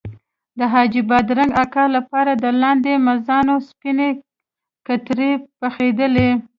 د 0.57 0.59
حاجي 0.73 1.01
بادرنګ 1.09 1.51
اکا 1.63 1.85
لپاره 1.95 2.31
د 2.43 2.45
لاندې 2.61 2.91
مږانو 3.07 3.55
سپینې 3.67 4.09
کترې 4.87 5.31
پخېدلې. 5.59 6.29